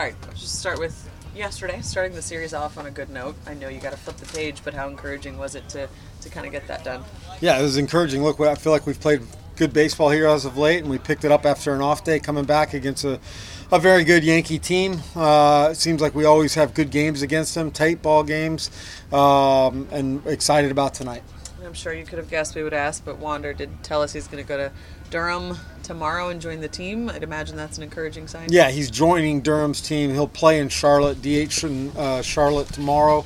All 0.00 0.06
right, 0.06 0.16
let's 0.28 0.40
just 0.40 0.58
start 0.58 0.78
with 0.78 1.10
yesterday, 1.36 1.82
starting 1.82 2.14
the 2.14 2.22
series 2.22 2.54
off 2.54 2.78
on 2.78 2.86
a 2.86 2.90
good 2.90 3.10
note. 3.10 3.36
I 3.46 3.52
know 3.52 3.68
you 3.68 3.80
got 3.80 3.90
to 3.90 3.98
flip 3.98 4.16
the 4.16 4.24
page, 4.34 4.62
but 4.64 4.72
how 4.72 4.88
encouraging 4.88 5.36
was 5.36 5.54
it 5.54 5.68
to, 5.68 5.90
to 6.22 6.28
kind 6.30 6.46
of 6.46 6.52
get 6.52 6.66
that 6.68 6.82
done? 6.84 7.04
Yeah, 7.42 7.58
it 7.58 7.62
was 7.62 7.76
encouraging. 7.76 8.22
Look, 8.22 8.40
I 8.40 8.54
feel 8.54 8.72
like 8.72 8.86
we've 8.86 8.98
played 8.98 9.20
good 9.56 9.74
baseball 9.74 10.08
here 10.08 10.26
as 10.26 10.46
of 10.46 10.56
late, 10.56 10.78
and 10.78 10.88
we 10.88 10.96
picked 10.96 11.26
it 11.26 11.30
up 11.30 11.44
after 11.44 11.74
an 11.74 11.82
off 11.82 12.02
day 12.02 12.18
coming 12.18 12.46
back 12.46 12.72
against 12.72 13.04
a, 13.04 13.20
a 13.70 13.78
very 13.78 14.02
good 14.02 14.24
Yankee 14.24 14.58
team. 14.58 15.02
Uh, 15.14 15.68
it 15.72 15.74
seems 15.74 16.00
like 16.00 16.14
we 16.14 16.24
always 16.24 16.54
have 16.54 16.72
good 16.72 16.90
games 16.90 17.20
against 17.20 17.54
them, 17.54 17.70
tight 17.70 18.00
ball 18.00 18.22
games, 18.22 18.70
um, 19.12 19.86
and 19.92 20.26
excited 20.26 20.70
about 20.70 20.94
tonight. 20.94 21.22
I'm 21.64 21.74
sure 21.74 21.92
you 21.92 22.04
could 22.04 22.18
have 22.18 22.30
guessed 22.30 22.54
we 22.54 22.62
would 22.62 22.74
ask, 22.74 23.04
but 23.04 23.18
Wander 23.18 23.52
did 23.52 23.82
tell 23.82 24.02
us 24.02 24.12
he's 24.12 24.26
going 24.26 24.42
to 24.42 24.48
go 24.48 24.56
to 24.56 24.72
Durham 25.10 25.56
tomorrow 25.82 26.28
and 26.28 26.40
join 26.40 26.60
the 26.60 26.68
team. 26.68 27.08
I'd 27.10 27.22
imagine 27.22 27.56
that's 27.56 27.76
an 27.76 27.82
encouraging 27.82 28.28
sign. 28.28 28.48
Yeah, 28.50 28.70
he's 28.70 28.90
joining 28.90 29.40
Durham's 29.40 29.80
team. 29.80 30.10
He'll 30.10 30.28
play 30.28 30.60
in 30.60 30.68
Charlotte, 30.68 31.20
DH 31.20 31.64
in 31.64 31.90
uh, 31.96 32.22
Charlotte 32.22 32.68
tomorrow. 32.68 33.24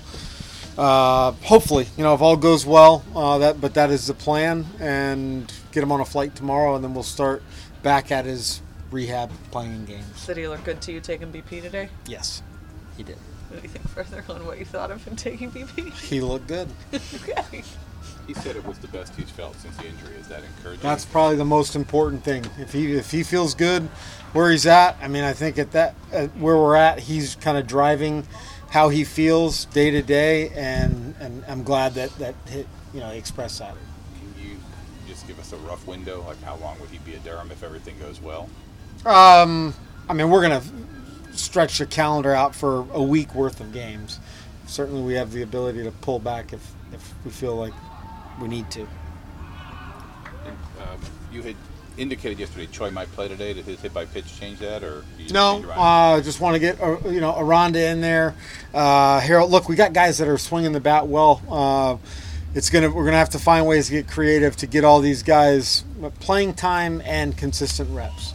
Uh, 0.77 1.33
hopefully, 1.43 1.87
you 1.97 2.03
know, 2.03 2.15
if 2.15 2.21
all 2.21 2.37
goes 2.37 2.67
well, 2.67 3.05
uh, 3.15 3.39
that 3.39 3.61
but 3.61 3.75
that 3.75 3.91
is 3.91 4.09
the 4.09 4.15
plan, 4.15 4.67
and 4.81 5.53
get 5.71 5.83
him 5.83 5.93
on 5.93 6.01
a 6.01 6.05
flight 6.05 6.35
tomorrow, 6.35 6.75
and 6.75 6.83
then 6.83 6.95
we'll 6.95 7.05
start 7.05 7.43
back 7.83 8.11
at 8.11 8.25
his 8.25 8.61
rehab 8.91 9.31
playing 9.53 9.85
games. 9.85 10.27
Did 10.27 10.37
he 10.37 10.49
look 10.49 10.65
good 10.65 10.81
to 10.83 10.93
you 10.93 11.01
taking 11.01 11.33
BP 11.33 11.63
today? 11.63 11.91
Yes, 12.07 12.43
he 12.97 13.05
did. 13.05 13.19
Anything 13.53 13.83
further 13.83 14.25
on 14.29 14.47
what 14.47 14.59
you 14.59 14.65
thought 14.65 14.91
of 14.91 15.05
him 15.05 15.15
taking 15.15 15.51
BP? 15.51 15.93
He 16.01 16.21
looked 16.21 16.49
good. 16.49 16.69
okay. 16.95 17.63
He 18.27 18.35
said 18.35 18.57
it 18.57 18.65
was 18.67 18.79
the 18.79 18.89
best 18.89 19.15
he's 19.17 19.31
felt 19.31 19.55
since 19.57 19.77
the 19.77 19.87
injury. 19.87 20.15
Is 20.15 20.29
that 20.29 20.43
encouraging? 20.43 20.83
That's 20.83 21.05
probably 21.05 21.37
the 21.37 21.45
most 21.45 21.77
important 21.77 22.25
thing. 22.25 22.47
If 22.59 22.73
he 22.73 22.93
if 22.95 23.11
he 23.11 23.23
feels 23.23 23.55
good 23.55 23.83
where 24.33 24.51
he's 24.51 24.67
at, 24.67 24.97
I 25.03 25.09
mean, 25.09 25.25
I 25.25 25.33
think 25.33 25.59
at 25.59 25.73
that 25.73 25.95
at 26.13 26.31
where 26.37 26.57
we're 26.57 26.77
at, 26.77 27.01
he's 27.01 27.37
kind 27.37 27.59
of 27.59 27.67
driving 27.67 28.27
how 28.71 28.89
he 28.89 29.05
feels 29.05 29.67
day 29.67 29.91
to 29.91 30.03
day, 30.03 30.49
and 30.51 31.15
and 31.21 31.45
I'm 31.47 31.63
glad 31.63 31.95
that 31.95 32.11
that 32.19 32.35
hit, 32.47 32.67
you 32.93 33.01
know 33.01 33.11
he 33.11 33.19
expressed 33.19 33.59
that. 33.59 33.75
Can 33.75 34.43
you 34.43 34.57
just 35.07 35.27
give 35.27 35.39
us 35.39 35.53
a 35.53 35.57
rough 35.59 35.87
window, 35.87 36.25
like 36.27 36.43
how 36.43 36.57
long 36.57 36.81
would 36.81 36.91
he 36.91 36.99
be 36.99 37.15
at 37.15 37.23
Durham 37.25 37.51
if 37.51 37.63
everything 37.63 37.99
goes 37.99 38.21
well? 38.21 38.49
Um, 39.05 39.75
I 40.09 40.15
mean, 40.15 40.31
we're 40.31 40.43
gonna 40.43 40.63
stretch 41.33 41.79
the 41.79 41.87
calendar 41.87 42.33
out 42.33 42.55
for 42.55 42.87
a 42.93 43.03
week 43.03 43.35
worth 43.35 43.61
of 43.61 43.73
games. 43.73 44.19
Certainly, 44.67 45.03
we 45.03 45.15
have 45.15 45.31
the 45.33 45.43
ability 45.43 45.83
to 45.85 45.91
pull 45.91 46.19
back 46.19 46.53
if 46.53 46.73
if 46.93 47.15
we 47.25 47.31
feel 47.31 47.57
like 47.57 47.75
we 48.41 48.49
need 48.49 48.71
to. 48.73 48.83
Um, 48.83 48.89
you 51.33 51.43
had 51.43 51.57
indicated 51.97 52.39
yesterday 52.39 52.67
Choi 52.67 52.91
might 52.91 53.11
play 53.13 53.29
today. 53.29 53.55
Did 53.55 53.65
his 53.65 53.81
hit 53.81 53.95
by 53.95 54.05
pitch 54.05 54.39
change 54.39 54.59
that, 54.59 54.83
or 54.83 55.05
No, 55.31 55.63
around? 55.63 56.19
uh, 56.19 56.23
just 56.23 56.41
want 56.41 56.55
to 56.55 56.59
get 56.59 56.81
uh, 56.81 56.97
you 57.09 57.21
know 57.21 57.35
Aranda 57.39 57.87
in 57.89 58.01
there. 58.01 58.35
Uh, 58.73 59.21
Harold, 59.21 59.51
look, 59.51 59.69
we 59.69 59.77
got 59.77 59.93
guys 59.93 60.19
that 60.19 60.29
are 60.29 60.39
swinging 60.39 60.73
the 60.73 60.81
bat 60.81 61.07
well. 61.07 61.41
Uh, 61.49 61.97
it's 62.55 62.71
gonna 62.71 62.91
we're 62.91 63.05
gonna 63.05 63.17
have 63.17 63.31
to 63.31 63.39
find 63.39 63.67
ways 63.67 63.87
to 63.87 63.93
get 63.93 64.09
creative 64.09 64.57
to 64.57 64.67
get 64.67 64.85
all 64.85 65.01
these 65.01 65.23
guys 65.23 65.85
playing 66.21 66.55
time 66.55 67.01
and 67.05 67.37
consistent 67.37 67.91
reps. 67.91 68.35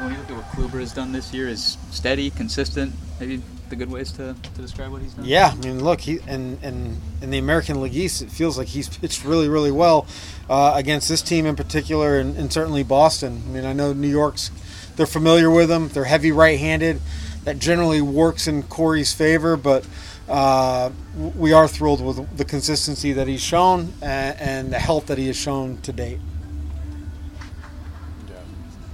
When 0.00 0.12
you 0.12 0.18
look 0.18 0.30
at 0.30 0.36
what 0.36 0.44
Kluber 0.46 0.80
has 0.80 0.92
done 0.92 1.12
this 1.12 1.32
year, 1.34 1.48
is 1.48 1.76
steady, 1.90 2.30
consistent. 2.30 2.94
Maybe 3.18 3.42
the 3.68 3.76
good 3.76 3.90
ways 3.90 4.12
to, 4.12 4.34
to 4.54 4.62
describe 4.62 4.90
what 4.92 5.02
he's 5.02 5.12
done. 5.12 5.24
Yeah, 5.24 5.52
I 5.52 5.56
mean, 5.56 5.82
look, 5.82 6.00
he 6.00 6.20
and 6.26 6.58
and 6.62 7.00
in 7.20 7.30
the 7.30 7.38
American 7.38 7.80
League 7.80 7.94
East, 7.94 8.22
it 8.22 8.30
feels 8.30 8.56
like 8.56 8.68
he's 8.68 8.88
pitched 8.98 9.24
really, 9.24 9.48
really 9.48 9.72
well 9.72 10.06
uh, 10.48 10.72
against 10.74 11.08
this 11.08 11.22
team 11.22 11.46
in 11.46 11.56
particular, 11.56 12.18
and, 12.18 12.36
and 12.36 12.52
certainly 12.52 12.82
Boston. 12.82 13.42
I 13.46 13.50
mean, 13.50 13.64
I 13.64 13.72
know 13.72 13.92
New 13.92 14.08
York's 14.08 14.50
they're 14.98 15.06
familiar 15.06 15.48
with 15.48 15.70
him. 15.70 15.88
They're 15.88 16.04
heavy 16.04 16.32
right-handed. 16.32 17.00
That 17.44 17.60
generally 17.60 18.02
works 18.02 18.48
in 18.48 18.64
Corey's 18.64 19.12
favor, 19.14 19.56
but 19.56 19.86
uh, 20.28 20.90
we 21.16 21.52
are 21.52 21.68
thrilled 21.68 22.04
with 22.04 22.36
the 22.36 22.44
consistency 22.44 23.12
that 23.12 23.28
he's 23.28 23.40
shown 23.40 23.92
and, 24.02 24.38
and 24.40 24.72
the 24.72 24.78
health 24.78 25.06
that 25.06 25.16
he 25.16 25.28
has 25.28 25.36
shown 25.36 25.78
to 25.82 25.92
date. 25.92 26.18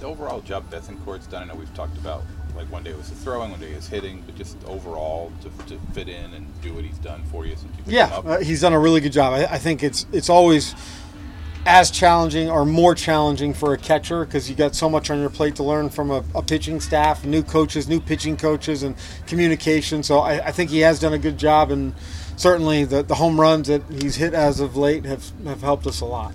The 0.04 0.10
overall 0.10 0.42
job 0.42 0.70
Bethancourt's 0.70 1.26
done. 1.26 1.44
I 1.44 1.47
know 1.47 1.59
we've 1.59 1.72
talked 1.72 1.97
about 1.97 2.25
like 2.54 2.70
one 2.70 2.82
day 2.82 2.91
it 2.91 2.97
was 2.98 3.09
the 3.09 3.16
throwing, 3.16 3.50
one 3.50 3.59
day 3.59 3.70
it 3.72 3.76
was 3.76 3.88
hitting, 3.88 4.22
but 4.26 4.34
just 4.34 4.59
overall 4.66 5.32
to, 5.41 5.65
to 5.65 5.81
fit 5.94 6.10
in 6.10 6.34
and 6.34 6.47
do 6.60 6.75
what 6.75 6.84
he's 6.84 6.98
done 6.98 7.25
for 7.32 7.47
you 7.47 7.56
since 7.56 7.72
you 7.78 7.84
Yeah, 7.87 8.09
up. 8.09 8.26
uh, 8.26 8.38
he's 8.41 8.60
done 8.60 8.75
a 8.75 8.78
really 8.78 9.00
good 9.00 9.12
job. 9.12 9.32
I, 9.32 9.54
I 9.54 9.59
think 9.59 9.82
it's 9.82 10.04
it's 10.12 10.28
always 10.28 10.75
as 11.65 11.91
challenging 11.91 12.50
or 12.50 12.66
more 12.66 12.94
challenging 12.94 13.54
for 13.54 13.72
a 13.72 13.78
catcher 13.78 14.26
because 14.26 14.50
you 14.50 14.54
got 14.54 14.75
so 14.75 14.91
much 14.91 15.09
on 15.09 15.20
your 15.20 15.31
plate 15.31 15.56
to 15.56 15.62
learn 15.62 15.88
from 15.88 16.10
a, 16.10 16.22
a 16.34 16.42
pitching 16.42 16.81
staff, 16.81 17.25
new 17.25 17.42
coaches, 17.42 17.88
new 17.88 17.98
pitching 17.98 18.36
coaches, 18.36 18.82
and 18.82 18.97
communication. 19.26 20.03
So 20.03 20.19
I, 20.19 20.48
I 20.48 20.50
think 20.53 20.69
he 20.69 20.81
has 20.81 21.00
done 21.00 21.15
a 21.15 21.19
good 21.19 21.38
job, 21.38 21.71
and 21.71 21.94
certainly 22.36 22.84
the, 22.84 23.03
the 23.03 23.15
home 23.15 23.41
runs 23.41 23.69
that 23.69 23.81
he's 23.91 24.16
hit 24.16 24.34
as 24.34 24.60
of 24.60 24.76
late 24.76 25.06
have, 25.06 25.25
have 25.47 25.62
helped 25.62 25.86
us 25.86 26.03
a 26.03 26.04
lot. 26.04 26.34